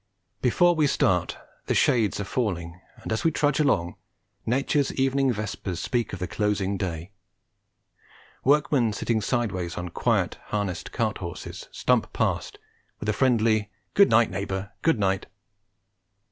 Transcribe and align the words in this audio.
Before 0.41 0.73
we 0.73 0.87
start 0.87 1.37
the 1.67 1.75
shades 1.75 2.19
are 2.19 2.23
falling, 2.23 2.81
and 3.03 3.13
as 3.13 3.23
we 3.23 3.29
trudge 3.29 3.59
along 3.59 3.97
nature's 4.47 4.91
evening 4.95 5.31
vespers 5.31 5.79
speak 5.79 6.11
of 6.11 6.17
the 6.17 6.25
closing 6.25 6.75
day. 6.75 7.11
Workmen 8.43 8.93
sitting 8.93 9.21
sideways 9.21 9.77
on 9.77 9.89
quiet 9.89 10.39
harnessed 10.45 10.91
cart 10.91 11.19
horses 11.19 11.69
stump 11.71 12.11
past 12.13 12.57
with 12.99 13.09
a 13.09 13.13
friendly 13.13 13.69
"Good 13.93 14.09
night, 14.09 14.31
neighbour, 14.31 14.71
good 14.81 14.97
night!" 14.97 15.27